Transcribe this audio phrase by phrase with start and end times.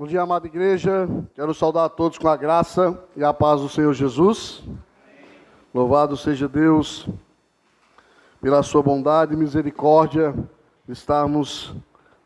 [0.00, 1.06] Bom dia, amada igreja.
[1.34, 4.64] Quero saudar a todos com a graça e a paz do Senhor Jesus.
[5.74, 7.06] Louvado seja Deus
[8.40, 10.34] pela sua bondade e misericórdia.
[10.88, 11.74] Estarmos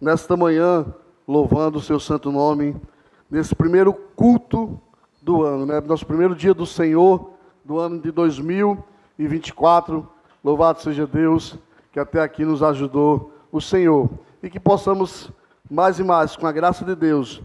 [0.00, 0.86] nesta manhã
[1.26, 2.80] louvando o seu santo nome,
[3.28, 4.80] nesse primeiro culto
[5.20, 5.80] do ano, né?
[5.80, 7.32] Nosso primeiro dia do Senhor
[7.64, 10.08] do ano de 2024.
[10.44, 11.58] Louvado seja Deus
[11.90, 14.08] que até aqui nos ajudou o Senhor
[14.40, 15.32] e que possamos
[15.68, 17.42] mais e mais, com a graça de Deus,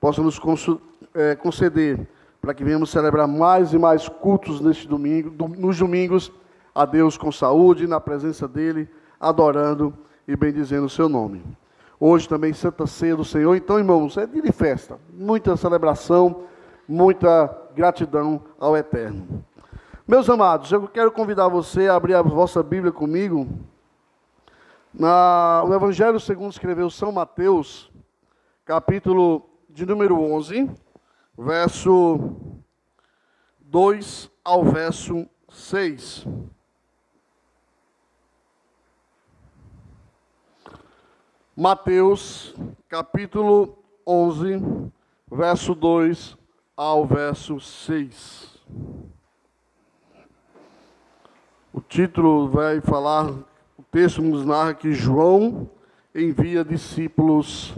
[0.00, 0.40] possa nos
[1.14, 2.08] é, conceder
[2.40, 6.32] para que venhamos celebrar mais e mais cultos neste domingo, nos domingos,
[6.74, 8.88] a Deus com saúde, na presença dEle,
[9.20, 9.92] adorando
[10.26, 11.44] e bendizendo o seu nome.
[11.98, 16.44] Hoje também Santa Ceia do Senhor, então, irmãos, é dia de festa, muita celebração,
[16.88, 19.44] muita gratidão ao Eterno.
[20.08, 23.46] Meus amados, eu quero convidar você a abrir a vossa Bíblia comigo,
[24.94, 27.92] na, o Evangelho segundo escreveu São Mateus,
[28.64, 30.68] capítulo de número 11,
[31.38, 32.36] verso
[33.60, 36.26] 2 ao verso 6.
[41.56, 42.54] Mateus,
[42.88, 44.60] capítulo 11,
[45.30, 46.36] verso 2
[46.76, 48.58] ao verso 6.
[51.72, 53.30] O título vai falar
[53.78, 55.70] o texto nos narra que João
[56.12, 57.74] envia discípulos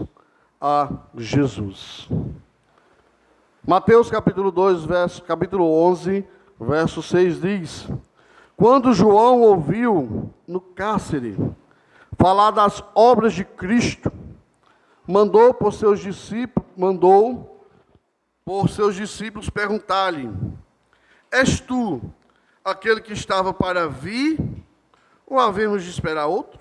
[0.65, 2.07] a Jesus.
[3.67, 6.25] Mateus capítulo 2, verso, capítulo 11,
[6.57, 7.89] verso 6 diz:
[8.55, 11.35] Quando João ouviu no cárcere
[12.17, 14.09] falar das obras de Cristo,
[15.05, 17.67] mandou por seus discípulos, mandou
[18.45, 20.31] por seus discípulos perguntar-lhe:
[21.29, 22.01] És tu
[22.63, 24.39] aquele que estava para vir
[25.27, 26.57] ou havemos de esperar outro?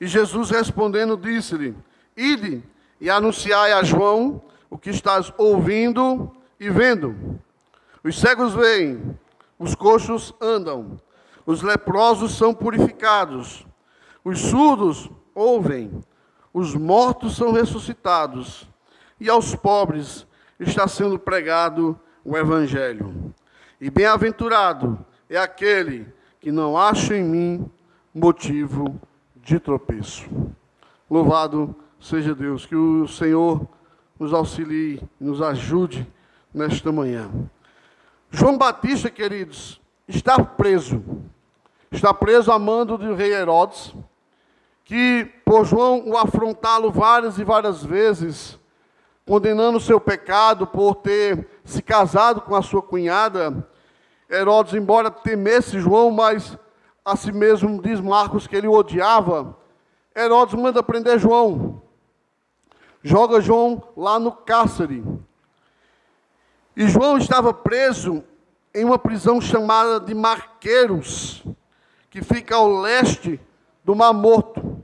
[0.00, 1.74] E Jesus respondendo disse-lhe:
[2.16, 2.62] Ide
[3.00, 7.38] e anunciai a João o que estás ouvindo e vendo.
[8.02, 9.18] Os cegos veem,
[9.58, 10.98] os coxos andam,
[11.44, 13.66] os leprosos são purificados,
[14.24, 15.90] os surdos ouvem,
[16.52, 18.68] os mortos são ressuscitados,
[19.20, 20.26] e aos pobres
[20.58, 23.34] está sendo pregado o Evangelho.
[23.80, 24.98] E bem-aventurado
[25.28, 26.06] é aquele
[26.40, 27.70] que não acho em mim
[28.14, 29.00] motivo
[29.36, 30.28] de tropeço.
[31.10, 33.66] Louvado seja Deus, que o Senhor
[34.18, 36.06] nos auxilie, nos ajude
[36.52, 37.30] nesta manhã.
[38.30, 41.02] João Batista, queridos, está preso.
[41.90, 43.94] Está preso a mando do rei Herodes,
[44.84, 48.58] que por João o afrontá-lo várias e várias vezes,
[49.26, 53.66] condenando o seu pecado por ter se casado com a sua cunhada,
[54.28, 56.58] Herodes, embora temesse João, mas
[57.04, 59.56] a si mesmo diz Marcos que ele o odiava,
[60.14, 61.80] Herodes manda prender João.
[63.06, 65.04] Joga João lá no cárcere.
[66.76, 68.24] E João estava preso
[68.74, 71.44] em uma prisão chamada de Marqueiros,
[72.10, 73.40] que fica ao leste
[73.84, 74.82] do Mar Morto.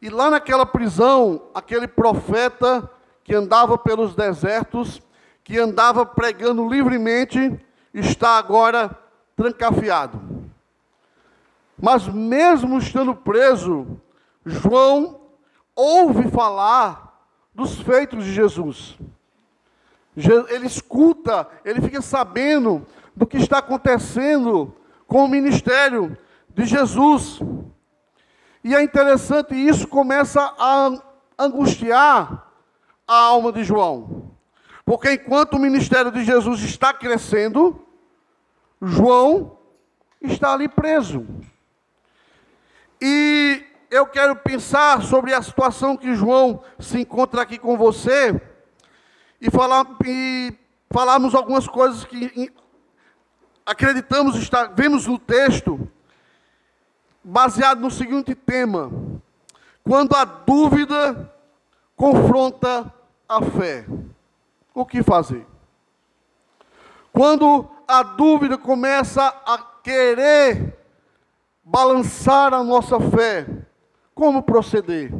[0.00, 2.88] E lá naquela prisão, aquele profeta
[3.24, 5.02] que andava pelos desertos,
[5.42, 7.60] que andava pregando livremente,
[7.92, 8.96] está agora
[9.34, 10.20] trancafiado.
[11.76, 14.00] Mas mesmo estando preso,
[14.46, 15.20] João
[15.74, 17.03] ouve falar
[17.54, 18.98] dos feitos de Jesus.
[20.16, 24.74] Ele escuta, ele fica sabendo do que está acontecendo
[25.06, 26.16] com o ministério
[26.48, 27.40] de Jesus.
[28.62, 30.90] E é interessante, isso começa a
[31.38, 32.50] angustiar
[33.06, 34.30] a alma de João.
[34.84, 37.84] Porque enquanto o ministério de Jesus está crescendo,
[38.80, 39.58] João
[40.20, 41.26] está ali preso.
[43.00, 48.40] E eu quero pensar sobre a situação que João se encontra aqui com você
[49.40, 50.52] e falar e
[50.90, 52.52] falarmos algumas coisas que
[53.64, 55.90] acreditamos estar, vemos no texto,
[57.22, 58.90] baseado no seguinte tema:
[59.82, 61.32] quando a dúvida
[61.96, 62.92] confronta
[63.28, 63.86] a fé,
[64.74, 65.46] o que fazer?
[67.12, 70.76] Quando a dúvida começa a querer
[71.62, 73.46] balançar a nossa fé,
[74.14, 75.12] como proceder?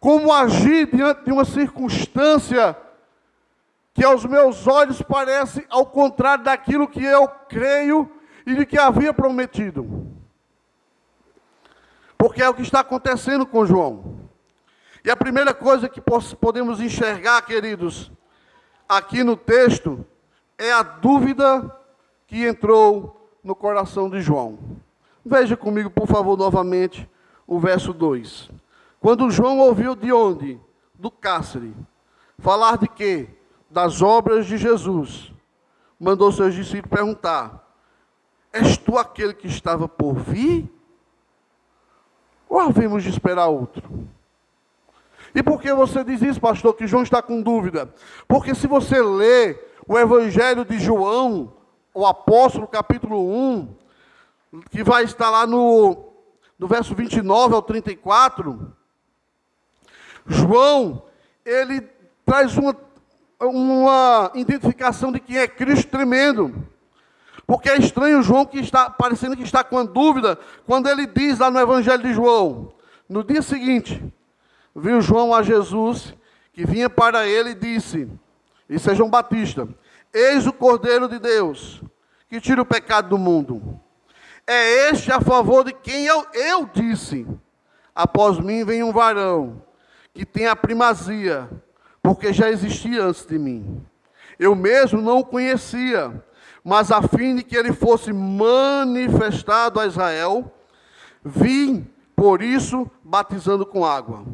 [0.00, 2.76] Como agir diante de uma circunstância
[3.92, 8.10] que aos meus olhos parece ao contrário daquilo que eu creio
[8.46, 10.06] e de que havia prometido?
[12.18, 14.28] Porque é o que está acontecendo com João.
[15.04, 16.00] E a primeira coisa que
[16.40, 18.10] podemos enxergar, queridos,
[18.88, 20.04] aqui no texto,
[20.56, 21.70] é a dúvida
[22.26, 24.58] que entrou no coração de João.
[25.24, 27.08] Veja comigo, por favor, novamente
[27.46, 28.50] o verso 2.
[29.00, 30.58] Quando João ouviu de onde?
[30.94, 31.74] Do cárcere.
[32.38, 33.28] falar de quê?
[33.70, 35.32] Das obras de Jesus.
[35.98, 37.68] Mandou seus discípulos perguntar:
[38.52, 40.70] És tu aquele que estava por vir?
[42.48, 44.08] Ou havemos de esperar outro?
[45.34, 47.92] E por que você diz isso, pastor, que João está com dúvida?
[48.28, 51.52] Porque se você lê o Evangelho de João,
[51.92, 53.74] o apóstolo, capítulo 1,
[54.70, 56.13] que vai estar lá no,
[56.58, 58.72] no verso 29 ao 34,
[60.26, 61.02] João,
[61.44, 61.80] ele
[62.24, 62.76] traz uma,
[63.40, 66.66] uma identificação de quem é Cristo tremendo.
[67.46, 71.50] Porque é estranho João que está parecendo que está com dúvida quando ele diz lá
[71.50, 72.72] no Evangelho de João,
[73.08, 74.02] no dia seguinte,
[74.74, 76.14] viu João a Jesus
[76.52, 78.08] que vinha para ele e disse:
[78.68, 79.68] Isso é João Batista,
[80.12, 81.82] eis o Cordeiro de Deus
[82.34, 83.80] que tira o pecado do mundo.
[84.46, 87.26] É este a favor de quem eu, eu disse:
[87.94, 89.62] Após mim vem um varão
[90.12, 91.48] que tem a primazia,
[92.02, 93.84] porque já existia antes de mim.
[94.38, 96.22] Eu mesmo não o conhecia
[96.64, 100.50] mas a fim de que ele fosse manifestado a Israel,
[101.22, 101.86] vim,
[102.16, 104.24] por isso, batizando com água.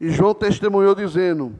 [0.00, 1.58] E João testemunhou dizendo: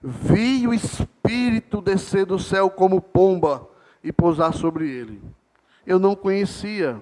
[0.00, 3.68] Vi o Espírito descer do céu como pomba
[4.04, 5.20] e pousar sobre ele.
[5.84, 7.00] Eu não conhecia.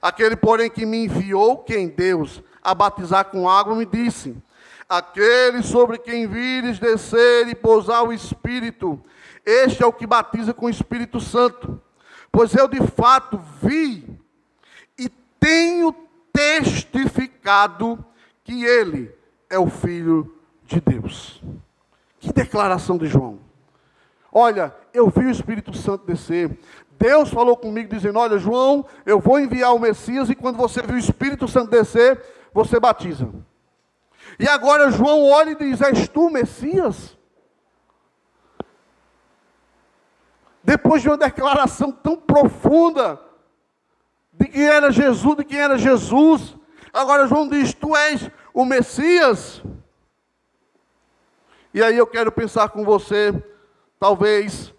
[0.00, 4.36] Aquele, porém, que me enviou, quem Deus, a batizar com água, me disse:
[4.88, 9.02] Aquele sobre quem vires descer e pousar o Espírito,
[9.44, 11.80] este é o que batiza com o Espírito Santo.
[12.30, 14.04] Pois eu de fato vi
[14.98, 15.08] e
[15.40, 15.94] tenho
[16.32, 18.04] testificado
[18.44, 19.10] que ele
[19.48, 21.42] é o Filho de Deus.
[22.20, 23.38] Que declaração de João.
[24.30, 26.58] Olha, eu vi o Espírito Santo descer.
[26.98, 30.96] Deus falou comigo dizendo: Olha, João, eu vou enviar o Messias e quando você viu
[30.96, 32.22] o Espírito Santo descer,
[32.52, 33.28] você batiza.
[34.38, 37.16] E agora João olha e diz: És tu, Messias?
[40.66, 43.20] depois de uma declaração tão profunda
[44.32, 46.56] de quem era Jesus, de quem era Jesus,
[46.92, 49.62] agora João diz: Tu és o Messias.
[51.72, 53.32] E aí eu quero pensar com você,
[54.00, 54.74] talvez,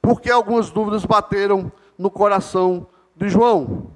[0.00, 3.92] porque algumas dúvidas bateram no coração de João.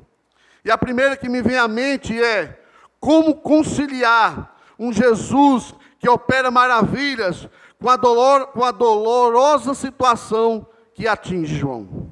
[0.65, 2.61] E a primeira que me vem à mente é:
[3.01, 7.49] como conciliar um Jesus que opera maravilhas
[7.81, 12.11] com a, dolor, com a dolorosa situação que atinge João.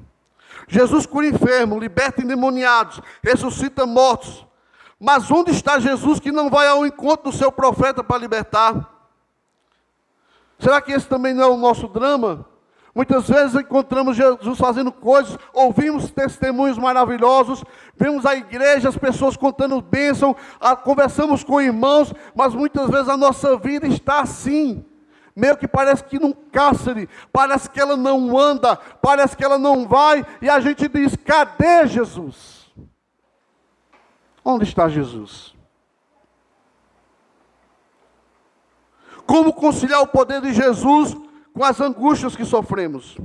[0.67, 4.45] Jesus cura enfermo, liberta endemoniados, ressuscita mortos.
[4.99, 8.89] Mas onde está Jesus que não vai ao encontro do seu profeta para libertar?
[10.57, 12.45] Será que esse também não é o nosso drama?
[12.95, 17.63] Muitas vezes encontramos Jesus fazendo coisas, ouvimos testemunhos maravilhosos,
[17.95, 20.35] vemos a igreja, as pessoas contando bênção,
[20.83, 24.85] conversamos com irmãos, mas muitas vezes a nossa vida está assim
[25.35, 29.87] meio que parece que num cárcere, parece que ela não anda, parece que ela não
[29.87, 32.71] vai, e a gente diz: cadê Jesus?
[34.45, 35.55] Onde está Jesus?
[39.25, 41.15] Como conciliar o poder de Jesus
[41.53, 43.17] com as angústias que sofremos?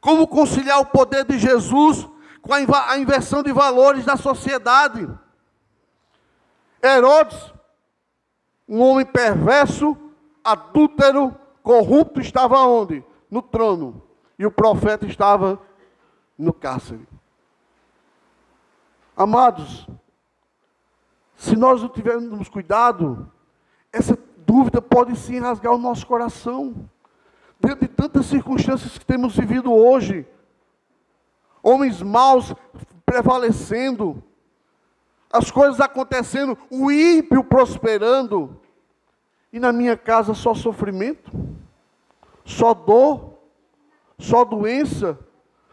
[0.00, 2.06] Como conciliar o poder de Jesus
[2.42, 5.08] com a inversão de valores da sociedade?
[6.82, 7.54] Herodes,
[8.68, 9.96] um homem perverso,
[10.42, 13.02] adúltero, corrupto estava onde?
[13.30, 14.02] No trono.
[14.38, 15.58] E o profeta estava
[16.36, 17.08] no cárcere.
[19.16, 19.86] Amados,
[21.36, 23.30] se nós não tivermos cuidado,
[23.92, 26.88] essa dúvida pode sim rasgar o nosso coração.
[27.64, 30.26] Dentro de tantas circunstâncias que temos vivido hoje,
[31.62, 32.54] homens maus
[33.06, 34.22] prevalecendo,
[35.32, 38.60] as coisas acontecendo, o ímpio prosperando,
[39.50, 41.32] e na minha casa só sofrimento,
[42.44, 43.38] só dor,
[44.18, 45.18] só doença,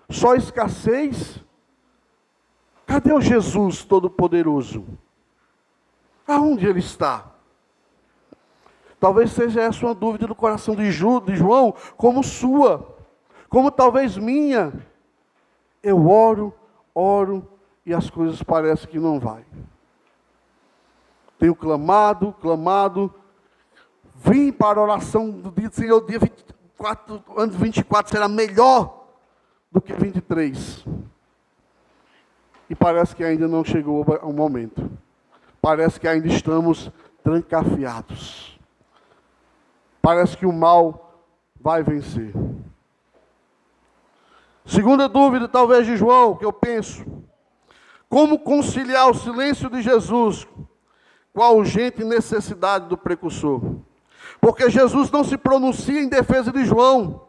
[0.10, 1.44] só escassez.
[2.86, 4.86] Cadê o Jesus Todo-Poderoso?
[6.26, 7.31] Aonde ele está?
[9.02, 12.96] Talvez seja essa uma dúvida do coração de, João, como sua,
[13.50, 14.72] como talvez minha.
[15.82, 16.54] Eu oro,
[16.96, 17.46] oro
[17.84, 19.44] e as coisas parecem que não vai.
[21.40, 23.12] Tenho clamado, clamado,
[24.24, 29.08] Vim para a oração do dia do Senhor, dia 24, ano 24 será melhor
[29.72, 30.86] do que 23.
[32.70, 34.92] E parece que ainda não chegou o momento.
[35.60, 36.92] Parece que ainda estamos
[37.24, 38.51] trancafiados.
[40.02, 41.24] Parece que o mal
[41.60, 42.34] vai vencer.
[44.66, 47.06] Segunda dúvida, talvez de João, que eu penso.
[48.10, 50.48] Como conciliar o silêncio de Jesus
[51.34, 53.62] com a urgente necessidade do precursor?
[54.40, 57.28] Porque Jesus não se pronuncia em defesa de João.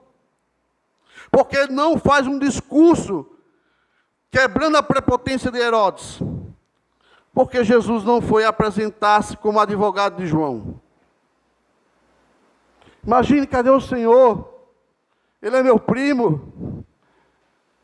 [1.30, 3.26] Porque não faz um discurso
[4.30, 6.20] quebrando a prepotência de Herodes.
[7.34, 10.80] Porque Jesus não foi apresentar-se como advogado de João.
[13.04, 14.48] Imagine, cadê o Senhor?
[15.40, 16.84] Ele é meu primo.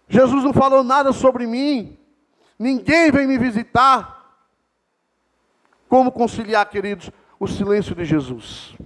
[0.08, 1.98] Jesus não falou nada sobre mim.
[2.58, 4.16] Ninguém vem me visitar.
[5.88, 8.76] Como conciliar, queridos, o silêncio de Jesus?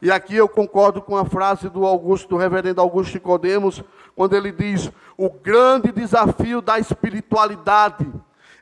[0.00, 3.82] E aqui eu concordo com a frase do Augusto, do reverendo Augusto Nicodemos,
[4.14, 8.06] quando ele diz: "O grande desafio da espiritualidade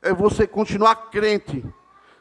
[0.01, 1.65] é você continuar crente,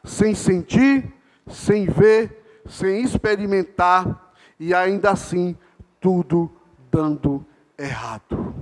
[0.02, 1.12] sem sentir,
[1.46, 5.56] sem ver, sem experimentar e ainda assim
[6.00, 6.50] tudo
[6.90, 7.44] dando
[7.78, 8.54] errado.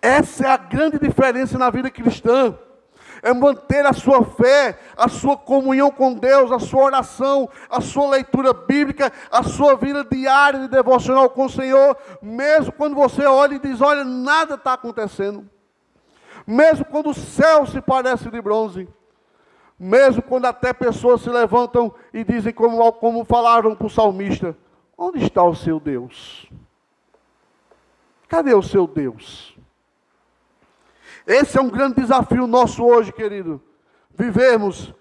[0.00, 2.58] Essa é a grande diferença na vida cristã.
[3.22, 8.10] É manter a sua fé, a sua comunhão com Deus, a sua oração, a sua
[8.10, 13.54] leitura bíblica, a sua vida diária de devocional com o Senhor, mesmo quando você olha
[13.54, 15.48] e diz: Olha, nada está acontecendo.
[16.44, 18.88] Mesmo quando o céu se parece de bronze.
[19.84, 24.56] Mesmo quando até pessoas se levantam e dizem, como, como falaram para o salmista:
[24.96, 26.48] Onde está o seu Deus?
[28.28, 29.58] Cadê o seu Deus?
[31.26, 33.60] Esse é um grande desafio nosso hoje, querido.
[34.16, 34.94] Vivemos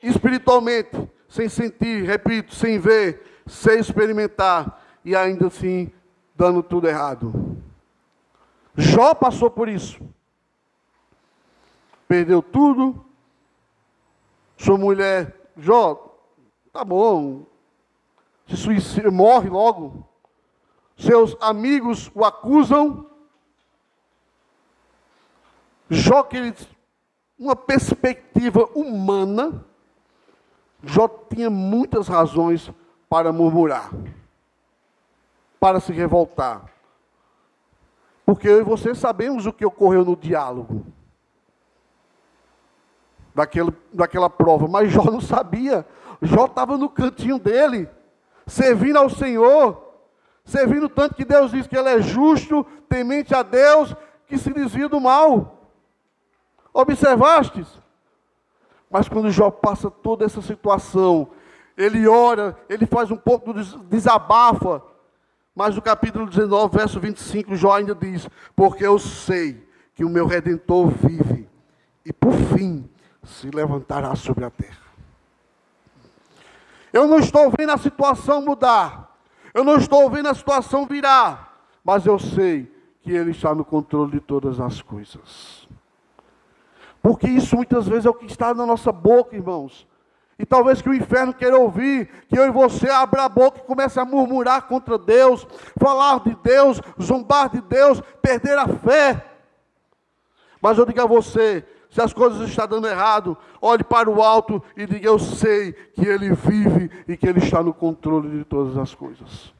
[0.00, 5.92] espiritualmente, sem sentir, repito, sem ver, sem experimentar e ainda assim
[6.36, 7.60] dando tudo errado.
[8.76, 10.00] Jó passou por isso.
[12.06, 13.03] Perdeu tudo.
[14.56, 16.18] Sua mulher, Jó,
[16.72, 17.46] tá bom,
[18.46, 20.04] se suicida, morre logo
[20.96, 23.06] seus amigos o acusam.
[25.90, 26.54] Jó, que
[27.38, 29.64] uma perspectiva humana,
[30.82, 32.70] Jó tinha muitas razões
[33.08, 33.90] para murmurar,
[35.60, 36.72] para se revoltar.
[38.24, 40.86] Porque eu e você sabemos o que ocorreu no diálogo.
[43.34, 45.84] Daquele, daquela prova, mas Jó não sabia.
[46.22, 47.88] Jó estava no cantinho dele,
[48.46, 49.84] servindo ao Senhor,
[50.44, 54.88] Servindo tanto que Deus diz que ele é justo, temente a Deus, que se desvia
[54.88, 55.70] do mal.
[56.72, 57.66] Observastes?
[58.90, 61.28] Mas quando Jó passa toda essa situação,
[61.76, 64.82] ele ora, ele faz um pouco de desabafa.
[65.54, 70.26] Mas no capítulo 19, verso 25, Jó ainda diz: Porque eu sei que o meu
[70.26, 71.48] redentor vive,
[72.04, 72.88] e por fim
[73.26, 74.84] se levantará sobre a terra.
[76.92, 79.16] Eu não estou vendo a situação mudar,
[79.52, 84.12] eu não estou vendo a situação virar, mas eu sei que Ele está no controle
[84.12, 85.68] de todas as coisas.
[87.02, 89.86] Porque isso muitas vezes é o que está na nossa boca, irmãos.
[90.38, 93.66] E talvez que o inferno queira ouvir, que eu e você abra a boca e
[93.66, 95.46] comece a murmurar contra Deus,
[95.78, 99.24] falar de Deus, zombar de Deus, perder a fé.
[100.60, 101.64] Mas eu digo a você,
[101.94, 106.04] se as coisas estão dando errado, olhe para o alto e diga: Eu sei que
[106.04, 109.54] Ele vive e que Ele está no controle de todas as coisas.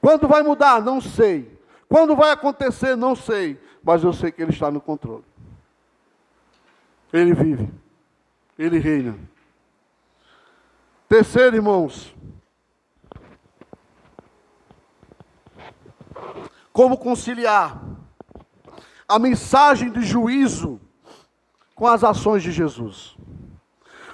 [0.00, 0.80] Quando vai mudar?
[0.80, 1.60] Não sei.
[1.86, 2.96] Quando vai acontecer?
[2.96, 3.60] Não sei.
[3.84, 5.22] Mas eu sei que Ele está no controle.
[7.12, 7.70] Ele vive.
[8.58, 9.18] Ele reina.
[11.10, 12.16] Terceiro, irmãos.
[16.72, 17.82] Como conciliar
[19.06, 20.80] a mensagem de juízo
[21.76, 23.14] com as ações de Jesus.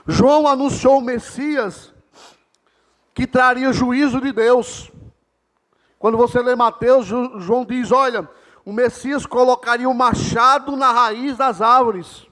[0.06, 1.94] João anunciou o Messias
[3.14, 4.90] que traria juízo de Deus.
[5.98, 8.28] Quando você lê Mateus, João diz: Olha,
[8.64, 12.26] o Messias colocaria o machado na raiz das árvores.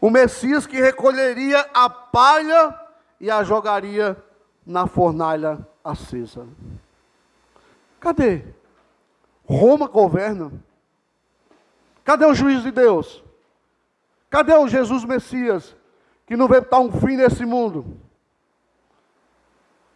[0.00, 2.74] O Messias que recolheria a palha
[3.20, 4.16] e a jogaria
[4.64, 6.46] na fornalha acesa.
[7.98, 8.44] Cadê?
[9.44, 10.52] Roma governa.
[12.10, 13.22] Cadê o juiz de Deus?
[14.28, 15.76] Cadê o Jesus Messias,
[16.26, 18.00] que não veio dar um fim nesse mundo?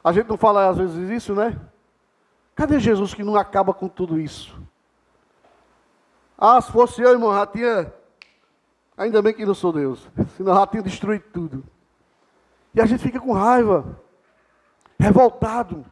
[0.05, 1.61] A gente não fala às vezes isso, né?
[2.55, 4.57] Cadê Jesus que não acaba com tudo isso?
[6.39, 7.93] Ah, se fosse eu, irmão, já tinha.
[8.97, 11.65] Ainda bem que não sou Deus, senão já tinha destruído tudo.
[12.73, 13.99] E a gente fica com raiva,
[15.01, 15.85] revoltado.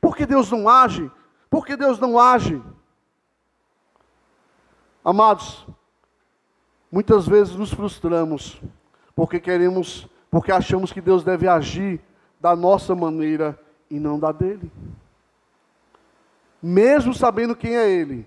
[0.00, 1.10] Por que Deus não age?
[1.50, 2.62] Por que Deus não age?
[5.04, 5.66] Amados,
[6.90, 8.58] muitas vezes nos frustramos
[9.14, 12.00] porque queremos, porque achamos que Deus deve agir
[12.40, 13.58] da nossa maneira
[13.90, 14.72] e não da dele.
[16.62, 18.26] Mesmo sabendo quem é ele,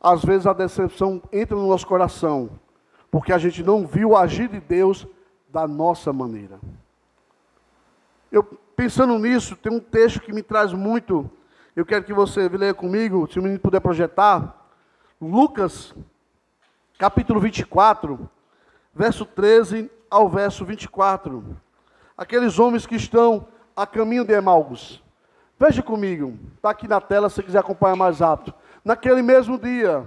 [0.00, 2.50] às vezes a decepção entra no nosso coração,
[3.10, 5.06] porque a gente não viu agir de Deus
[5.48, 6.58] da nossa maneira.
[8.30, 8.42] Eu
[8.74, 11.30] pensando nisso, tem um texto que me traz muito.
[11.76, 14.59] Eu quero que você leia comigo, se o menino puder projetar.
[15.20, 15.94] Lucas,
[16.96, 18.26] capítulo 24,
[18.94, 21.44] verso 13 ao verso 24.
[22.16, 23.46] Aqueles homens que estão
[23.76, 25.02] a caminho de Emaús.
[25.58, 28.54] Veja comigo, está aqui na tela se quiser acompanhar mais rápido.
[28.82, 30.06] Naquele mesmo dia,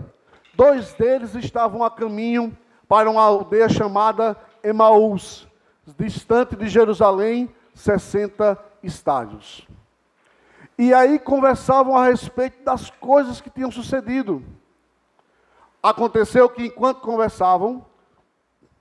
[0.56, 5.48] dois deles estavam a caminho para uma aldeia chamada Emaús,
[5.96, 9.68] distante de Jerusalém, 60 estádios.
[10.76, 14.44] E aí conversavam a respeito das coisas que tinham sucedido.
[15.84, 17.86] Aconteceu que enquanto conversavam,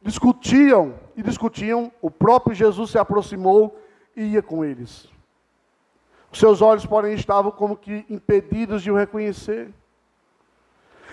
[0.01, 3.77] discutiam e discutiam, o próprio Jesus se aproximou
[4.17, 5.11] e ia com eles.
[6.33, 9.75] Seus olhos, porém, estavam como que impedidos de o reconhecer.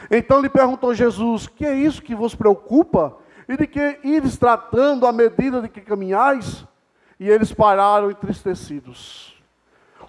[0.09, 3.17] Então lhe perguntou Jesus: Que é isso que vos preocupa?
[3.47, 6.65] E de que ires tratando à medida de que caminhais?
[7.19, 9.35] E eles pararam entristecidos.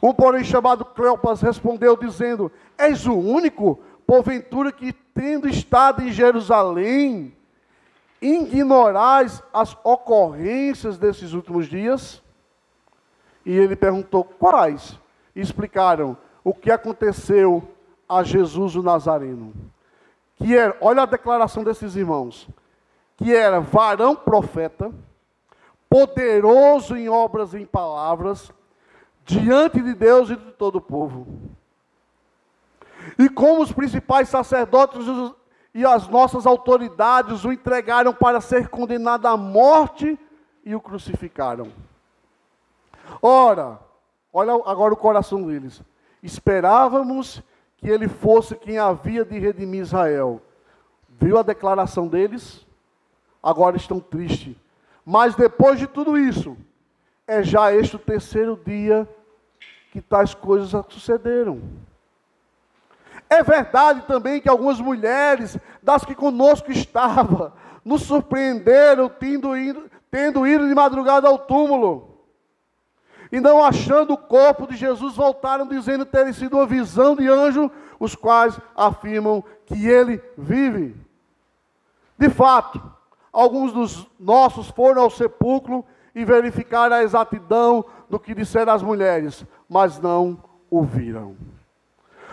[0.02, 7.36] Um, porém, chamado Cleopas, respondeu, dizendo: És o único, porventura, que, tendo estado em Jerusalém,
[8.22, 12.22] ignorais as ocorrências desses últimos dias?
[13.44, 14.98] E ele perguntou: Quais?
[15.36, 17.68] E explicaram o que aconteceu
[18.08, 19.52] a Jesus o Nazareno.
[20.36, 22.48] Que era, olha a declaração desses irmãos,
[23.18, 24.90] que era varão profeta,
[25.86, 28.50] poderoso em obras e em palavras,
[29.26, 31.26] diante de Deus e de todo o povo.
[33.18, 35.04] E como os principais sacerdotes
[35.74, 40.18] e as nossas autoridades o entregaram para ser condenado à morte
[40.64, 41.72] e o crucificaram.
[43.22, 43.78] Ora,
[44.32, 45.82] olha agora o coração deles.
[46.22, 47.42] Esperávamos
[47.76, 50.40] que ele fosse quem havia de redimir Israel.
[51.08, 52.66] Viu a declaração deles?
[53.42, 54.56] Agora estão tristes
[55.04, 56.56] mas depois de tudo isso,
[57.26, 59.08] é já este o terceiro dia
[59.90, 61.60] que tais coisas sucederam.
[63.30, 70.46] É verdade também que algumas mulheres, das que conosco estavam, nos surpreenderam tendo ido, tendo
[70.46, 72.18] ido de madrugada ao túmulo.
[73.30, 77.70] E não achando o corpo de Jesus, voltaram dizendo ter sido uma visão de anjo,
[78.00, 80.96] os quais afirmam que ele vive.
[82.18, 82.82] De fato,
[83.32, 89.44] Alguns dos nossos foram ao sepulcro e verificaram a exatidão do que disseram as mulheres,
[89.68, 91.36] mas não ouviram.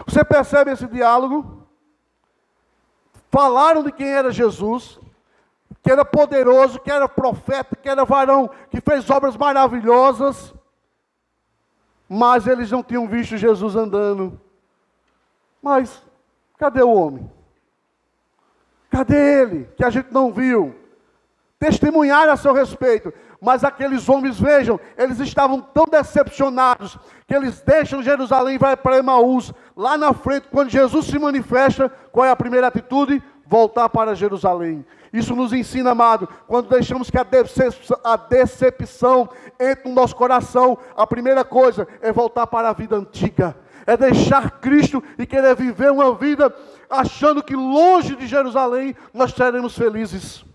[0.05, 1.65] Você percebe esse diálogo?
[3.31, 4.99] Falaram de quem era Jesus,
[5.81, 10.53] que era poderoso, que era profeta, que era varão, que fez obras maravilhosas,
[12.07, 14.39] mas eles não tinham visto Jesus andando.
[15.61, 16.01] Mas
[16.57, 17.29] cadê o homem?
[18.89, 19.65] Cadê ele?
[19.75, 20.75] Que a gente não viu
[21.59, 23.13] testemunhar a seu respeito.
[23.41, 26.97] Mas aqueles homens, vejam, eles estavam tão decepcionados
[27.27, 29.53] que eles deixam Jerusalém e vai para Emaús.
[29.75, 33.21] Lá na frente, quando Jesus se manifesta, qual é a primeira atitude?
[33.45, 34.85] Voltar para Jerusalém.
[35.13, 40.77] Isso nos ensina, amado, quando deixamos que a decepção, a decepção entre no nosso coração,
[40.95, 43.55] a primeira coisa é voltar para a vida antiga.
[43.85, 46.53] É deixar Cristo e querer viver uma vida
[46.89, 50.46] achando que longe de Jerusalém nós seremos felizes.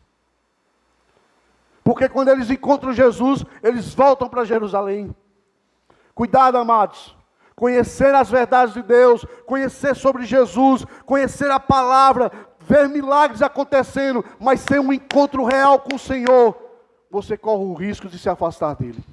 [1.84, 5.14] Porque quando eles encontram Jesus, eles voltam para Jerusalém.
[6.14, 7.16] Cuidado, amados.
[7.54, 14.60] Conhecer as verdades de Deus, conhecer sobre Jesus, conhecer a palavra, ver milagres acontecendo, mas
[14.60, 16.56] sem um encontro real com o Senhor,
[17.10, 19.04] você corre o risco de se afastar dele.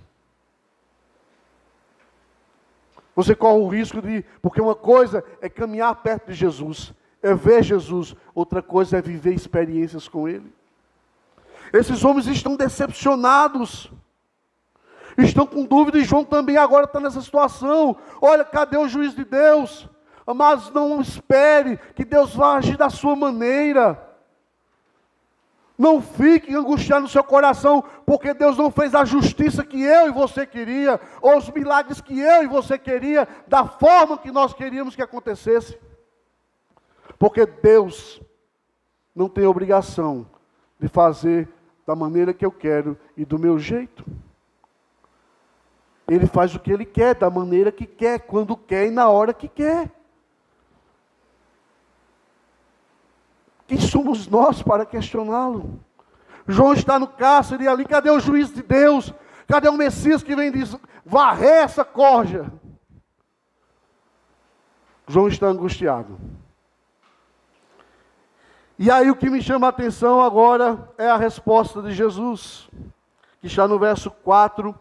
[3.16, 4.24] Você corre o risco de.
[4.42, 9.34] Porque uma coisa é caminhar perto de Jesus, é ver Jesus, outra coisa é viver
[9.34, 10.54] experiências com Ele.
[11.74, 13.92] Esses homens estão decepcionados.
[15.18, 17.96] Estão com dúvida e João também agora está nessa situação.
[18.22, 19.88] Olha, cadê o juiz de Deus?
[20.26, 24.08] Mas não espere que Deus vá agir da sua maneira.
[25.78, 30.12] Não fique angustiado no seu coração, porque Deus não fez a justiça que eu e
[30.12, 34.94] você queria, ou os milagres que eu e você queria, da forma que nós queríamos
[34.94, 35.80] que acontecesse.
[37.18, 38.22] Porque Deus
[39.16, 40.28] não tem obrigação
[40.80, 41.48] de fazer
[41.90, 44.06] da maneira que eu quero e do meu jeito.
[46.08, 49.34] Ele faz o que ele quer, da maneira que quer, quando quer e na hora
[49.34, 49.90] que quer.
[53.66, 55.80] Quem somos nós para questioná-lo?
[56.48, 59.12] João está no cárcere ali, cadê o juiz de Deus?
[59.48, 62.54] Cadê o Messias que vem diz, varrer essa corja?
[65.08, 66.20] João está angustiado.
[68.82, 72.70] E aí o que me chama a atenção agora é a resposta de Jesus.
[73.42, 74.74] que está no verso 4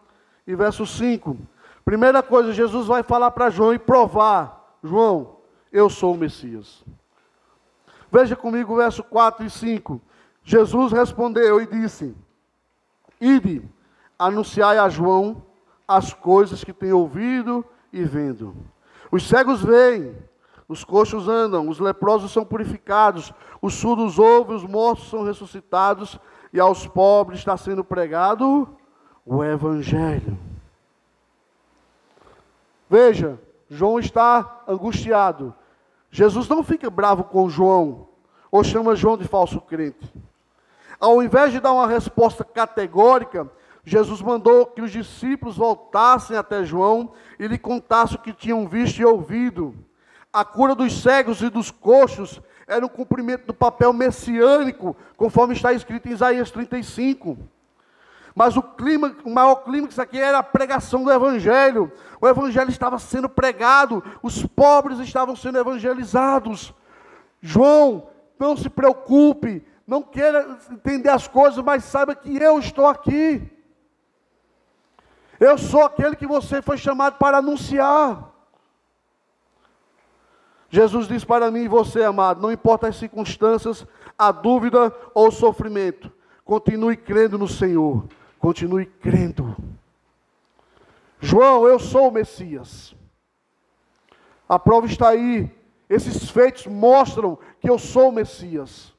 [0.47, 1.37] e verso 5.
[1.83, 5.35] Primeira coisa, Jesus vai falar para João e provar: João,
[5.69, 6.81] eu sou o Messias.
[8.09, 10.01] Veja comigo o verso 4 e 5.
[10.45, 12.15] Jesus respondeu e disse:
[13.19, 13.61] Ide,
[14.17, 15.43] anunciai a João
[15.85, 18.55] as coisas que tem ouvido e vendo.
[19.11, 20.15] Os cegos veem,
[20.69, 26.19] os coxos andam, os leprosos são purificados, os surdos ouvem, os mortos são ressuscitados,
[26.53, 28.69] e aos pobres está sendo pregado
[29.25, 30.37] o Evangelho.
[32.87, 35.55] Veja, João está angustiado.
[36.11, 38.07] Jesus não fica bravo com João,
[38.51, 40.13] ou chama João de falso crente.
[40.99, 43.49] Ao invés de dar uma resposta categórica,
[43.83, 48.99] Jesus mandou que os discípulos voltassem até João e lhe contassem o que tinham visto
[48.99, 49.73] e ouvido.
[50.31, 55.73] A cura dos cegos e dos coxos era o cumprimento do papel messiânico, conforme está
[55.73, 57.37] escrito em Isaías 35.
[58.35, 61.91] Mas o, clima, o maior clímax aqui era a pregação do Evangelho.
[62.21, 66.73] O Evangelho estava sendo pregado, os pobres estavam sendo evangelizados.
[67.41, 73.51] João, não se preocupe, não queira entender as coisas, mas saiba que eu estou aqui.
[75.39, 78.28] Eu sou aquele que você foi chamado para anunciar.
[80.69, 83.85] Jesus diz para mim e você, amado, não importa as circunstâncias,
[84.17, 86.11] a dúvida ou o sofrimento,
[86.45, 88.05] continue crendo no Senhor,
[88.37, 89.55] continue crendo.
[91.19, 92.95] João, eu sou o Messias.
[94.47, 95.51] A prova está aí.
[95.89, 98.93] Esses feitos mostram que eu sou o Messias.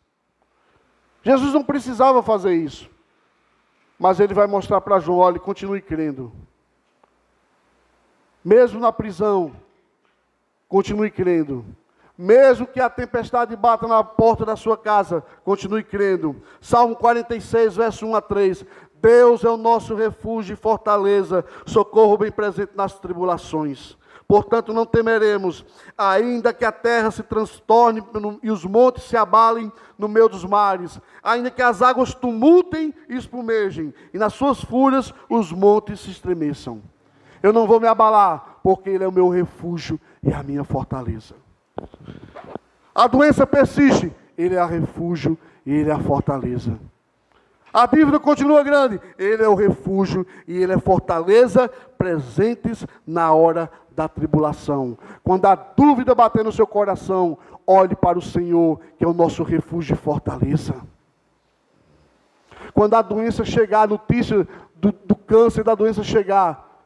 [1.22, 2.90] Jesus não precisava fazer isso.
[3.98, 6.32] Mas ele vai mostrar para João: olha, continue crendo.
[8.44, 9.52] Mesmo na prisão,
[10.70, 11.66] continue crendo.
[12.16, 16.36] Mesmo que a tempestade bata na porta da sua casa, continue crendo.
[16.60, 18.64] Salmo 46, verso 1 a 3.
[19.02, 23.98] Deus é o nosso refúgio e fortaleza, socorro bem presente nas tribulações.
[24.28, 25.64] Portanto, não temeremos,
[25.98, 28.00] ainda que a terra se transtorne
[28.42, 33.16] e os montes se abalem no meio dos mares, ainda que as águas tumultem e
[33.16, 36.80] espumejem, e nas suas fúrias os montes se estremeçam.
[37.42, 41.34] Eu não vou me abalar, porque Ele é o meu refúgio e a minha fortaleza.
[42.94, 46.78] A doença persiste, Ele é o refúgio e Ele é a fortaleza.
[47.72, 49.00] A dívida continua grande.
[49.16, 54.98] Ele é o refúgio e ele é fortaleza presentes na hora da tribulação.
[55.22, 59.42] Quando a dúvida bater no seu coração, olhe para o Senhor, que é o nosso
[59.42, 60.74] refúgio e fortaleza.
[62.74, 66.82] Quando a doença chegar, a notícia do, do câncer da doença chegar,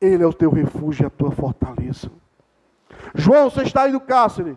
[0.00, 2.10] Ele é o teu refúgio e a tua fortaleza.
[3.14, 4.56] João, você está aí no cárcere,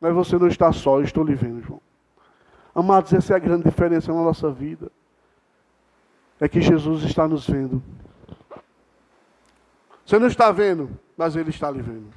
[0.00, 1.80] mas você não está só, eu estou lhe vendo, João.
[2.74, 4.90] Amados, essa é a grande diferença na nossa vida.
[6.40, 7.82] É que Jesus está nos vendo.
[10.04, 12.12] Você não está vendo, mas Ele está lhe vendo.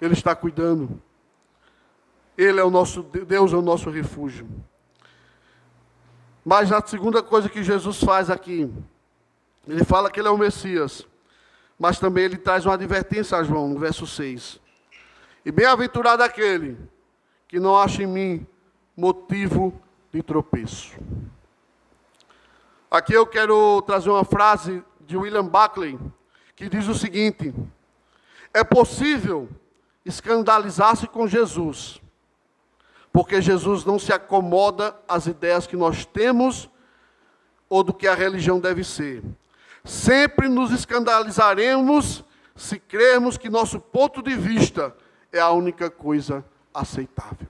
[0.00, 1.00] Ele está cuidando.
[2.36, 4.46] Ele é o nosso Deus, é o nosso refúgio.
[6.44, 8.72] Mas a segunda coisa que Jesus faz aqui,
[9.66, 11.06] ele fala que ele é o Messias,
[11.78, 14.60] mas também ele traz uma advertência a João, no verso 6.
[15.44, 16.78] E bem-aventurado aquele
[17.46, 18.46] que não acha em mim
[18.96, 19.80] motivo
[20.12, 20.96] de tropeço.
[22.90, 25.98] Aqui eu quero trazer uma frase de William Buckley,
[26.54, 27.54] que diz o seguinte:
[28.54, 29.48] É possível
[30.04, 32.00] escandalizar-se com Jesus,
[33.12, 36.70] porque Jesus não se acomoda às ideias que nós temos
[37.68, 39.22] ou do que a religião deve ser.
[39.86, 42.24] Sempre nos escandalizaremos
[42.56, 44.94] se crermos que nosso ponto de vista
[45.32, 46.44] é a única coisa
[46.74, 47.46] aceitável.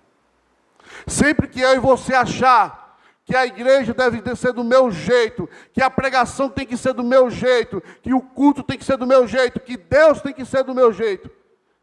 [1.06, 5.82] Sempre que eu e você achar que a igreja deve ser do meu jeito, que
[5.82, 9.06] a pregação tem que ser do meu jeito, que o culto tem que ser do
[9.06, 11.30] meu jeito, que Deus tem que ser do meu jeito,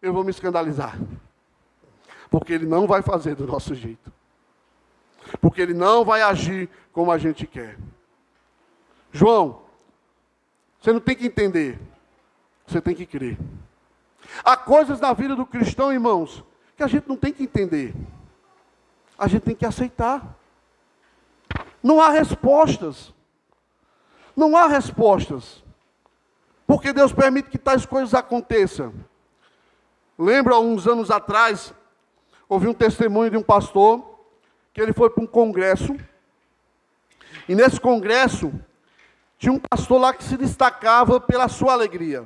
[0.02, 0.98] eu vou me escandalizar.
[2.30, 4.14] Porque Ele não vai fazer do nosso jeito.
[5.42, 7.78] Porque Ele não vai agir como a gente quer.
[9.12, 9.63] João,
[10.84, 11.80] você não tem que entender,
[12.68, 13.38] você tem que crer.
[14.44, 16.44] Há coisas na vida do cristão, irmãos,
[16.76, 17.96] que a gente não tem que entender,
[19.18, 20.38] a gente tem que aceitar.
[21.82, 23.14] Não há respostas.
[24.36, 25.64] Não há respostas.
[26.68, 28.94] Porque Deus permite que tais coisas aconteçam.
[30.20, 31.74] Lembro, há uns anos atrás,
[32.50, 34.20] ouvi um testemunho de um pastor,
[34.74, 35.96] que ele foi para um congresso,
[37.48, 38.52] e nesse congresso,
[39.44, 42.26] tinha um pastor lá que se destacava pela sua alegria.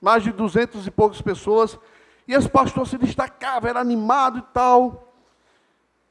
[0.00, 1.78] Mais de duzentos e poucas pessoas,
[2.26, 5.14] e esse pastor se destacava, era animado e tal.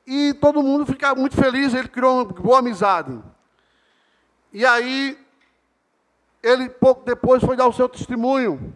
[0.08, 3.21] E todo mundo ficava muito feliz, ele criou uma boa amizade.
[4.54, 5.19] E aí,
[6.41, 8.73] ele pouco depois foi dar o seu testemunho.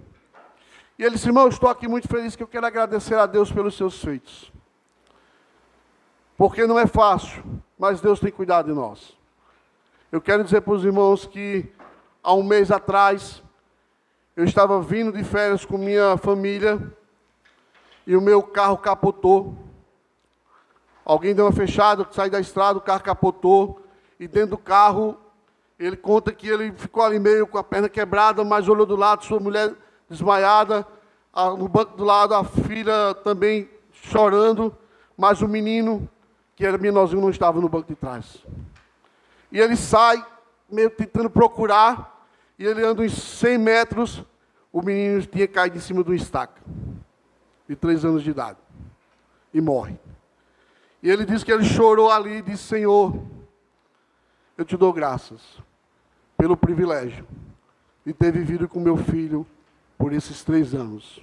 [0.97, 3.49] E ele disse: Irmão, eu estou aqui muito feliz que eu quero agradecer a Deus
[3.49, 4.51] pelos seus feitos.
[6.35, 7.41] Porque não é fácil,
[7.77, 9.17] mas Deus tem cuidado de nós.
[10.11, 11.71] Eu quero dizer para os irmãos que
[12.23, 13.43] há um mês atrás,
[14.35, 16.81] eu estava vindo de férias com minha família
[18.07, 19.55] e o meu carro capotou.
[21.05, 23.83] Alguém deu uma fechada, saí da estrada, o carro capotou
[24.19, 25.15] e dentro do carro
[25.77, 29.23] ele conta que ele ficou ali meio com a perna quebrada, mas olhou do lado,
[29.23, 29.75] sua mulher
[30.09, 30.87] desmaiada,
[31.55, 34.75] no banco do lado a filha também chorando,
[35.15, 36.09] mas o menino,
[36.55, 38.43] que era menorzinho, não estava no banco de trás.
[39.51, 40.23] E ele sai,
[40.69, 44.23] meio tentando procurar, e ele anda uns 100 metros,
[44.71, 46.61] o menino tinha caído em cima de uma estaca,
[47.67, 48.59] de três anos de idade,
[49.53, 49.97] e morre.
[51.01, 53.17] E ele disse que ele chorou ali e disse: Senhor,
[54.57, 55.41] eu te dou graças
[56.37, 57.25] pelo privilégio
[58.05, 59.45] de ter vivido com meu filho
[59.97, 61.21] por esses três anos.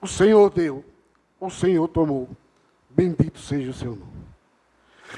[0.00, 0.84] O Senhor deu,
[1.40, 2.28] o Senhor tomou.
[2.90, 4.13] Bendito seja o seu nome.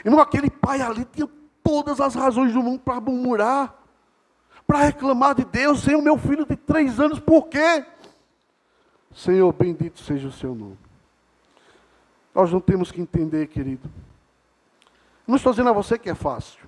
[0.05, 1.29] Irmão, aquele pai ali tinha
[1.63, 3.75] todas as razões do mundo para murmurar,
[4.67, 5.81] para reclamar de Deus.
[5.81, 7.85] Senhor, meu filho de três anos, por quê?
[9.15, 10.79] Senhor, bendito seja o seu nome.
[12.35, 13.91] Nós não temos que entender, querido.
[15.27, 16.67] Não estou dizendo a você que é fácil.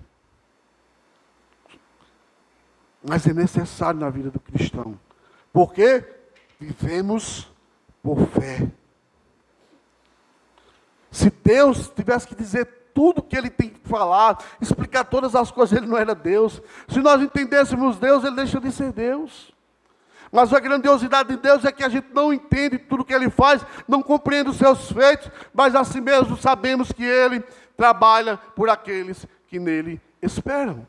[3.07, 4.99] Mas é necessário na vida do cristão.
[5.53, 6.05] Porque
[6.59, 7.51] vivemos
[8.03, 8.69] por fé.
[11.11, 12.67] Se Deus tivesse que dizer
[12.99, 16.61] tudo que ele tem que falar, explicar todas as coisas, ele não era Deus.
[16.89, 19.55] Se nós entendêssemos Deus, ele deixou de ser Deus.
[20.33, 23.65] Mas a grandiosidade de Deus é que a gente não entende tudo que ele faz,
[23.87, 27.41] não compreende os seus feitos, mas assim mesmo sabemos que ele
[27.77, 30.85] trabalha por aqueles que nele esperam.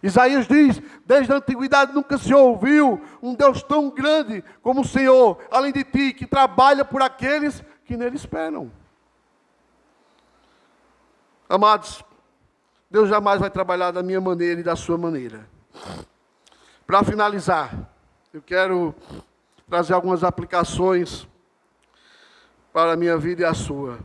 [0.00, 5.36] Isaías diz: desde a antiguidade nunca se ouviu um Deus tão grande como o Senhor,
[5.50, 8.70] além de ti, que trabalha por aqueles que nele esperam.
[11.48, 12.04] Amados,
[12.90, 15.48] Deus jamais vai trabalhar da minha maneira e da sua maneira.
[16.86, 17.90] Para finalizar,
[18.34, 18.94] eu quero
[19.66, 21.26] trazer algumas aplicações
[22.70, 23.98] para a minha vida e a sua,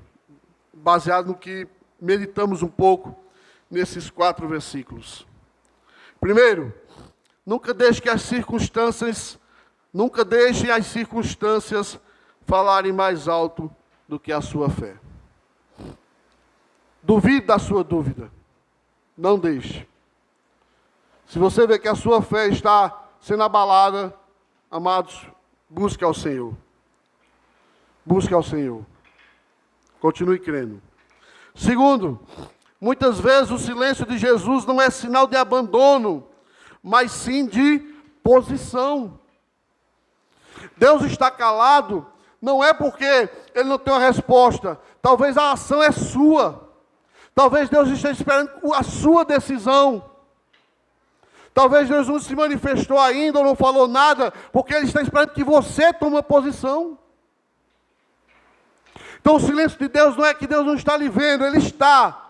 [0.73, 1.67] baseado no que
[1.99, 3.13] meditamos um pouco
[3.69, 5.27] nesses quatro versículos.
[6.21, 6.73] Primeiro,
[7.45, 9.37] nunca deixe que as circunstâncias,
[9.93, 11.99] nunca deixe as circunstâncias
[12.45, 13.69] falarem mais alto
[14.07, 15.02] do que a sua fé.
[17.03, 18.31] Duvide da sua dúvida.
[19.15, 19.87] Não deixe.
[21.27, 24.17] Se você vê que a sua fé está sendo abalada,
[24.71, 25.27] amados,
[25.69, 26.55] busque ao Senhor.
[28.05, 28.83] Busque ao Senhor.
[29.99, 30.81] Continue crendo.
[31.53, 32.19] Segundo,
[32.83, 36.27] Muitas vezes o silêncio de Jesus não é sinal de abandono,
[36.83, 37.79] mas sim de
[38.21, 39.17] posição.
[40.75, 42.05] Deus está calado,
[42.41, 43.05] não é porque
[43.55, 46.72] ele não tem uma resposta, talvez a ação é sua.
[47.35, 50.09] Talvez Deus esteja esperando a sua decisão.
[51.53, 55.43] Talvez Deus não se manifestou ainda ou não falou nada, porque Ele está esperando que
[55.43, 56.97] você tome uma posição.
[59.19, 62.23] Então o silêncio de Deus não é que Deus não está lhe vendo, Ele está.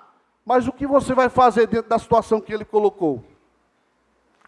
[0.46, 3.24] Mas o que você vai fazer dentro da situação que ele colocou?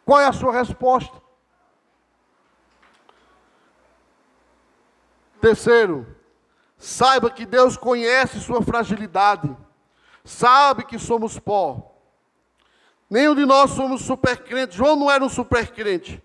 [0.05, 1.21] Qual é a sua resposta?
[5.39, 6.05] Terceiro,
[6.77, 9.55] saiba que Deus conhece sua fragilidade,
[10.25, 11.95] sabe que somos pó.
[13.09, 14.75] Nenhum de nós somos super crentes.
[14.75, 16.21] João não era um super crente,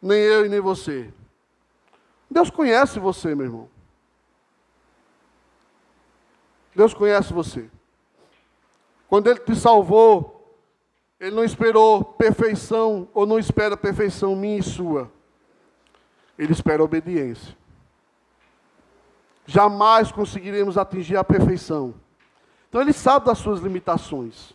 [0.00, 1.12] nem eu e nem você.
[2.28, 3.68] Deus conhece você, meu irmão.
[6.74, 7.70] Deus conhece você.
[9.08, 10.58] Quando Ele te salvou,
[11.20, 15.12] Ele não esperou perfeição, ou não espera perfeição minha e sua.
[16.36, 17.56] Ele espera obediência.
[19.46, 21.94] Jamais conseguiremos atingir a perfeição.
[22.74, 24.52] Então Ele sabe das suas limitações.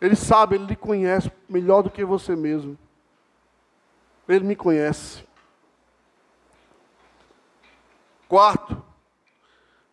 [0.00, 2.76] Ele sabe, Ele lhe conhece melhor do que você mesmo.
[4.28, 5.24] Ele me conhece.
[8.28, 8.82] Quarto,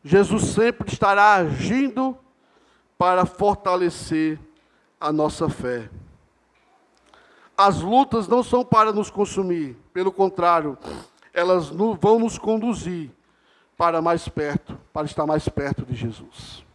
[0.04, 2.18] Jesus sempre estará agindo
[2.98, 4.40] para fortalecer
[5.00, 5.88] a nossa fé.
[7.56, 10.80] As lutas não são para nos consumir, pelo contrário,
[11.32, 13.12] elas vão nos conduzir
[13.78, 16.66] para mais perto, para estar mais perto de Jesus.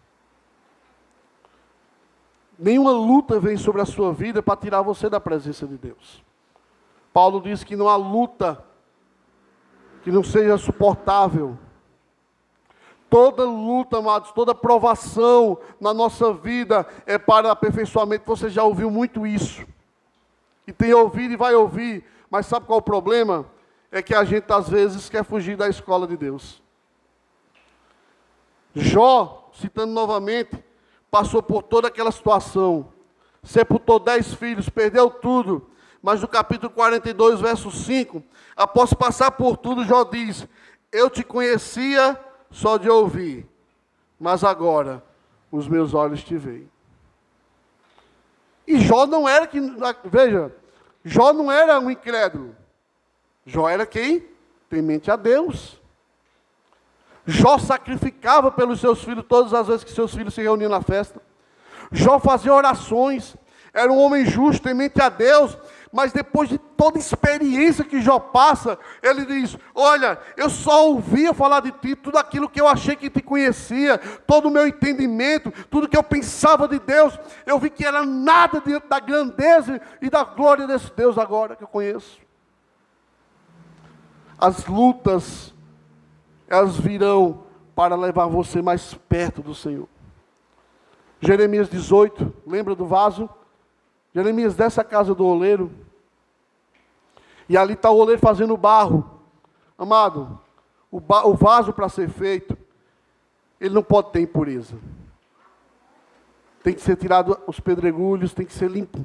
[2.56, 6.22] Nenhuma luta vem sobre a sua vida para tirar você da presença de Deus.
[7.12, 8.64] Paulo diz que não há luta
[10.04, 11.58] que não seja suportável.
[13.10, 18.24] Toda luta, amados, toda provação na nossa vida é para aperfeiçoamento.
[18.24, 19.66] Você já ouviu muito isso.
[20.64, 22.04] E tem ouvido e vai ouvir.
[22.30, 23.46] Mas sabe qual é o problema?
[23.90, 26.61] É que a gente às vezes quer fugir da escola de Deus.
[28.74, 30.62] Jó, citando novamente,
[31.10, 32.92] passou por toda aquela situação.
[33.42, 35.70] Sepultou dez filhos, perdeu tudo.
[36.02, 38.22] Mas no capítulo 42, verso 5,
[38.56, 40.48] após passar por tudo, Jó diz:
[40.90, 42.18] Eu te conhecia
[42.50, 43.46] só de ouvir,
[44.18, 45.02] mas agora
[45.50, 46.68] os meus olhos te veem.
[48.66, 49.60] E Jó não era que,
[50.04, 50.52] veja,
[51.04, 52.56] Jó não era um incrédulo.
[53.44, 54.26] Jó era quem?
[54.68, 55.80] Temente a Deus.
[57.26, 61.20] Jó sacrificava pelos seus filhos todas as vezes que seus filhos se reuniam na festa.
[61.90, 63.36] Jó fazia orações.
[63.72, 65.56] Era um homem justo, temente a Deus.
[65.92, 71.60] Mas depois de toda experiência que Jó passa, ele diz: Olha, eu só ouvia falar
[71.60, 75.88] de ti, tudo aquilo que eu achei que te conhecia, todo o meu entendimento, tudo
[75.88, 80.24] que eu pensava de Deus, eu vi que era nada diante da grandeza e da
[80.24, 82.18] glória desse Deus agora que eu conheço.
[84.38, 85.51] As lutas,
[86.48, 89.88] elas virão para levar você mais perto do Senhor.
[91.20, 93.28] Jeremias 18, lembra do vaso?
[94.14, 95.70] Jeremias desce a casa do oleiro.
[97.48, 99.20] E ali está o oleiro fazendo barro.
[99.78, 100.38] Amado,
[100.90, 102.56] o, o vaso para ser feito,
[103.60, 104.76] ele não pode ter impureza.
[106.62, 108.98] Tem que ser tirado os pedregulhos, tem que ser limpo.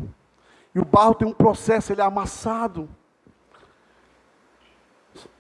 [0.75, 2.89] E o barro tem um processo, ele é amassado.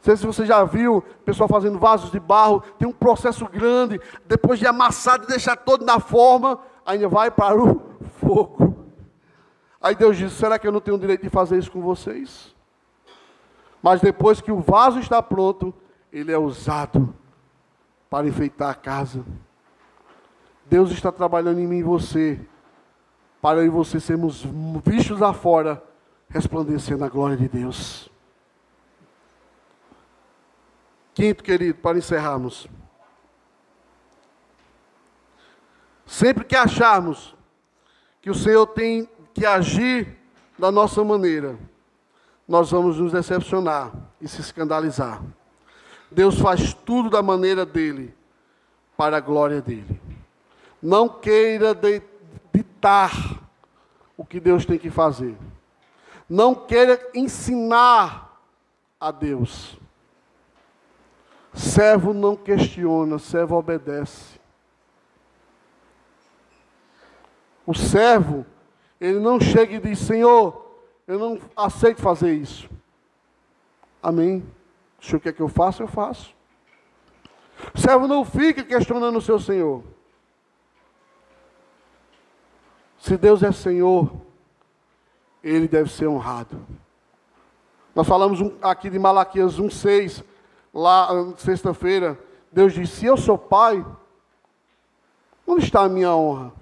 [0.01, 4.59] Sei se você já viu pessoal fazendo vasos de barro, tem um processo grande, depois
[4.59, 7.81] de amassar, de deixar todo na forma, ainda vai para o
[8.19, 8.85] fogo.
[9.81, 12.55] Aí Deus disse: será que eu não tenho o direito de fazer isso com vocês?
[13.81, 15.73] Mas depois que o vaso está pronto,
[16.11, 17.13] ele é usado
[18.09, 19.23] para enfeitar a casa.
[20.65, 22.39] Deus está trabalhando em mim e você,
[23.41, 24.45] para eu e você sermos
[24.83, 25.81] vistos afora,
[26.29, 28.09] resplandecendo a glória de Deus.
[31.17, 32.67] Quinto, querido, para encerrarmos.
[36.05, 37.35] Sempre que acharmos
[38.21, 40.15] que o Senhor tem que agir
[40.59, 41.57] da nossa maneira,
[42.47, 45.23] nós vamos nos decepcionar e se escandalizar.
[46.11, 48.13] Deus faz tudo da maneira dele,
[48.95, 49.99] para a glória dele.
[50.79, 51.75] Não queira
[52.53, 53.11] ditar
[54.15, 55.35] o que Deus tem que fazer.
[56.29, 58.39] Não queira ensinar
[58.99, 59.79] a Deus.
[61.57, 64.39] Servo não questiona, servo obedece.
[67.65, 68.45] O servo
[69.01, 70.65] ele não chega e diz: Senhor,
[71.07, 72.69] eu não aceito fazer isso.
[74.01, 74.45] Amém.
[75.01, 76.35] O Senhor quer que eu faça, eu faço.
[77.73, 79.83] O servo não fica questionando o seu Senhor.
[82.99, 84.11] Se Deus é Senhor,
[85.43, 86.63] Ele deve ser honrado.
[87.95, 90.23] Nós falamos aqui de Malaquias 1,6,
[90.77, 92.17] lá sexta-feira.
[92.51, 93.83] Deus disse: Se eu sou pai,
[95.45, 96.53] onde está a minha honra?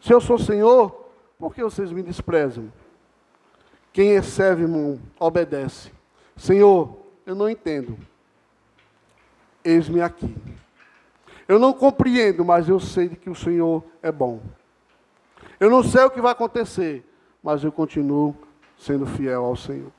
[0.00, 2.70] Se eu sou Senhor, por que vocês me desprezam?
[3.92, 5.90] Quem é servo, obedece.
[6.36, 7.98] Senhor, eu não entendo.
[9.64, 10.34] Eis-me aqui.
[11.48, 14.40] Eu não compreendo, mas eu sei que o Senhor é bom.
[15.58, 17.04] Eu não sei o que vai acontecer,
[17.42, 18.34] mas eu continuo
[18.78, 19.92] sendo fiel ao Senhor.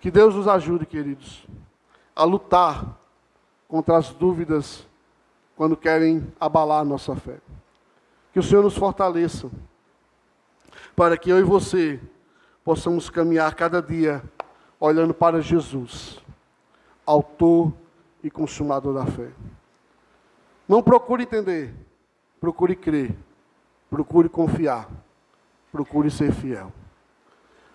[0.00, 1.46] Que Deus nos ajude, queridos,
[2.14, 2.98] a lutar
[3.66, 4.86] contra as dúvidas
[5.56, 7.38] quando querem abalar nossa fé.
[8.32, 9.50] Que o Senhor nos fortaleça,
[10.94, 12.00] para que eu e você
[12.64, 14.22] possamos caminhar cada dia
[14.78, 16.20] olhando para Jesus,
[17.04, 17.72] Autor
[18.22, 19.30] e Consumador da fé.
[20.68, 21.74] Não procure entender,
[22.40, 23.16] procure crer,
[23.90, 24.88] procure confiar,
[25.72, 26.72] procure ser fiel.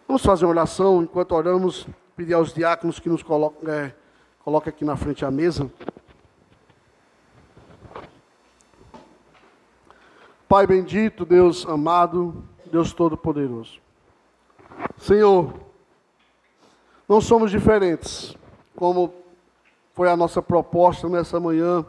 [0.07, 3.93] Vamos fazer uma oração enquanto oramos, pedir aos diáconos que nos coloquem, é,
[4.43, 5.71] coloquem aqui na frente a mesa.
[10.47, 13.79] Pai bendito, Deus amado, Deus todo-poderoso.
[14.97, 15.53] Senhor,
[17.07, 18.37] não somos diferentes,
[18.75, 19.13] como
[19.93, 21.85] foi a nossa proposta nessa manhã,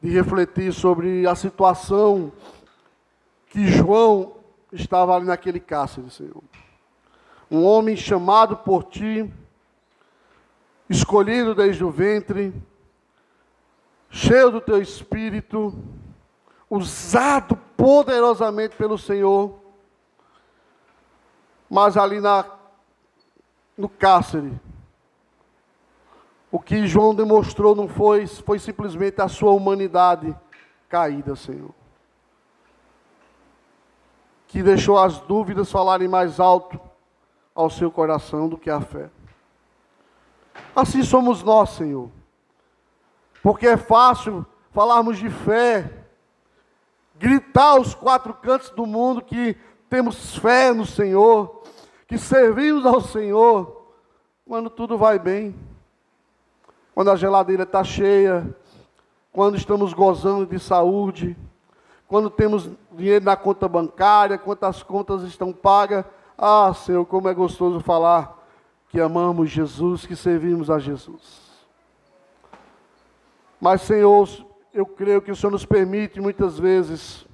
[0.00, 2.32] de refletir sobre a situação
[3.48, 4.34] que João
[4.72, 6.42] estava ali naquele cárcere, Senhor.
[7.50, 9.32] Um homem chamado por ti,
[10.88, 12.54] escolhido desde o ventre,
[14.10, 15.76] cheio do teu espírito,
[16.68, 19.58] usado poderosamente pelo Senhor,
[21.68, 22.44] mas ali na,
[23.76, 24.52] no cárcere,
[26.50, 30.34] O que João demonstrou não foi, foi simplesmente a sua humanidade
[30.88, 31.74] caída, Senhor.
[34.46, 36.80] Que deixou as dúvidas falarem mais alto
[37.56, 39.10] ao seu coração do que a fé.
[40.74, 42.10] Assim somos nós, Senhor.
[43.42, 45.90] Porque é fácil falarmos de fé,
[47.18, 49.56] gritar aos quatro cantos do mundo que
[49.88, 51.62] temos fé no Senhor,
[52.06, 53.86] que servimos ao Senhor,
[54.46, 55.54] quando tudo vai bem,
[56.94, 58.54] quando a geladeira está cheia,
[59.32, 61.36] quando estamos gozando de saúde,
[62.06, 66.04] quando temos dinheiro na conta bancária, quantas contas estão pagas.
[66.38, 68.36] Ah, Senhor, como é gostoso falar
[68.88, 71.46] que amamos Jesus, que servimos a Jesus.
[73.60, 74.28] Mas, Senhor,
[74.72, 77.26] eu creio que o Senhor nos permite muitas vezes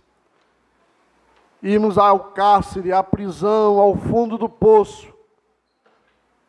[1.63, 5.13] irmos ao cárcere, à prisão, ao fundo do poço,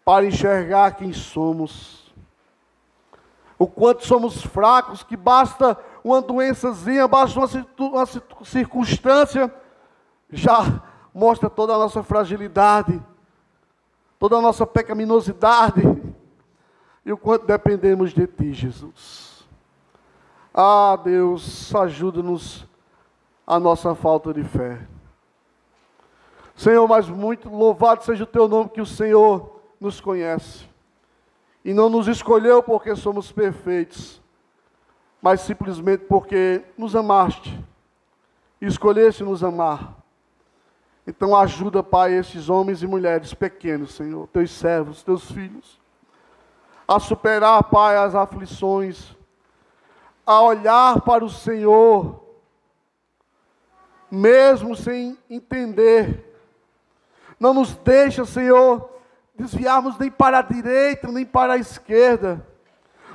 [0.05, 2.13] para enxergar quem somos.
[3.57, 8.05] O quanto somos fracos, que basta uma doençazinha, basta uma,
[8.43, 9.53] circunstância,
[10.29, 10.81] já
[11.13, 13.01] mostra toda a nossa fragilidade,
[14.17, 15.81] toda a nossa pecaminosidade,
[17.05, 19.45] e o quanto dependemos de Ti, Jesus.
[20.53, 22.65] Ah, Deus, ajuda-nos
[23.45, 24.87] a nossa falta de fé.
[26.55, 30.65] Senhor, mas muito louvado seja o teu nome, que o Senhor nos conhece.
[31.65, 34.21] E não nos escolheu porque somos perfeitos,
[35.21, 37.59] mas simplesmente porque nos amaste.
[38.61, 40.02] E escolheste nos amar.
[41.05, 45.79] Então ajuda, Pai, esses homens e mulheres pequenos, Senhor, teus servos, teus filhos,
[46.87, 49.15] a superar, Pai, as aflições,
[50.25, 52.23] a olhar para o Senhor,
[54.09, 56.37] mesmo sem entender.
[57.37, 58.89] Não nos deixa, Senhor,
[59.35, 62.47] desviarmos nem para a direita, nem para a esquerda.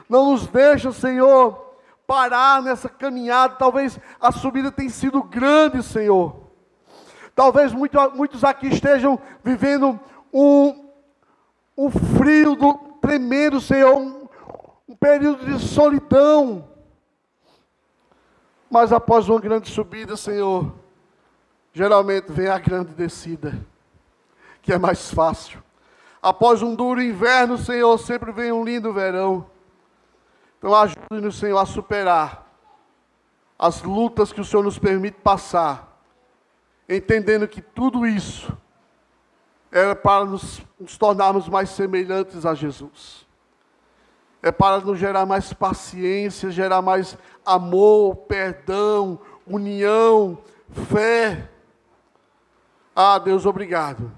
[0.09, 1.77] Não nos deixa, Senhor,
[2.07, 3.55] parar nessa caminhada.
[3.55, 6.48] Talvez a subida tenha sido grande, Senhor.
[7.39, 10.01] Talvez muito, muitos aqui estejam vivendo
[10.33, 10.91] um,
[11.77, 14.29] um frio do, tremendo, Senhor, um,
[14.89, 16.69] um período de solidão.
[18.69, 20.75] Mas após uma grande subida, Senhor,
[21.73, 23.57] geralmente vem a grande descida,
[24.61, 25.63] que é mais fácil.
[26.21, 29.47] Após um duro inverno, Senhor, sempre vem um lindo verão.
[30.59, 32.51] Então ajude-nos, Senhor, a superar
[33.57, 35.88] as lutas que o Senhor nos permite passar,
[36.89, 38.57] entendendo que tudo isso
[39.71, 43.29] era para nos, nos tornarmos mais semelhantes a Jesus
[44.43, 50.39] é para nos gerar mais paciência, gerar mais amor, perdão, união,
[50.89, 51.49] fé.
[52.95, 54.13] Ah, Deus, obrigado.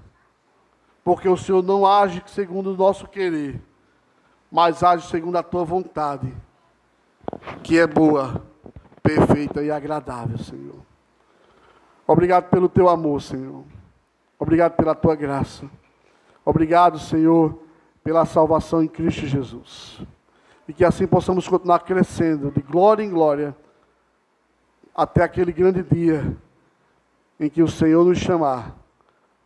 [1.03, 3.59] Porque o Senhor não age segundo o nosso querer,
[4.51, 6.31] mas age segundo a tua vontade,
[7.63, 8.43] que é boa,
[9.01, 10.80] perfeita e agradável, Senhor.
[12.11, 13.63] Obrigado pelo teu amor, Senhor.
[14.37, 15.69] Obrigado pela tua graça.
[16.45, 17.57] Obrigado, Senhor
[18.03, 20.01] pela salvação em Cristo Jesus.
[20.67, 23.55] E que assim possamos continuar crescendo de glória em glória
[24.95, 26.35] até aquele grande dia
[27.39, 28.75] em que o Senhor nos chamar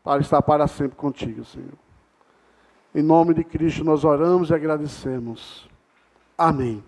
[0.03, 1.73] para estar para sempre contigo, Senhor.
[2.93, 5.67] Em nome de Cristo nós oramos e agradecemos.
[6.37, 6.83] Amém.